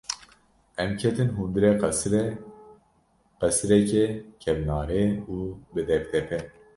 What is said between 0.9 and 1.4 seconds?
ketin